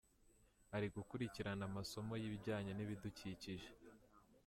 Ari 0.75 0.87
gukurikirana 0.95 1.63
amasomo 1.69 2.13
y' 2.21 2.27
ibijyanye 2.27 2.71
n' 2.73 2.83
ibidukikije 2.85 3.69